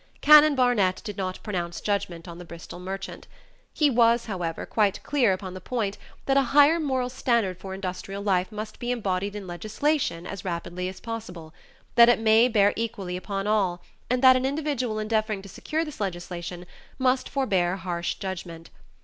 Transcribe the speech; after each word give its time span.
Canon 0.19 0.55
Barnett 0.55 0.99
did 1.03 1.15
not 1.15 1.37
pronounce 1.43 1.79
judgment 1.79 2.27
on 2.27 2.39
the 2.39 2.43
Bristol 2.43 2.79
merchant. 2.79 3.27
He 3.71 3.87
was, 3.91 4.25
however, 4.25 4.65
quite 4.65 5.03
clear 5.03 5.31
upon 5.31 5.53
the 5.53 5.61
point 5.61 5.99
that 6.25 6.37
a 6.37 6.41
higher 6.57 6.79
moral 6.79 7.07
standard 7.07 7.59
for 7.59 7.75
industrial 7.75 8.23
life 8.23 8.51
must 8.51 8.79
be 8.79 8.89
embodied 8.89 9.35
in 9.35 9.45
legislation 9.45 10.25
as 10.25 10.43
rapidly 10.43 10.89
as 10.89 10.99
possible, 10.99 11.53
that 11.93 12.09
it 12.09 12.17
may 12.19 12.47
bear 12.47 12.73
equally 12.75 13.15
upon 13.15 13.45
all, 13.45 13.83
and 14.09 14.23
that 14.23 14.35
an 14.35 14.43
individual 14.43 14.97
endeavoring 14.97 15.43
to 15.43 15.49
secure 15.49 15.85
this 15.85 15.99
legislation 16.01 16.65
must 16.97 17.29
forbear 17.29 17.75
harsh 17.75 18.15
judgment. 18.15 18.71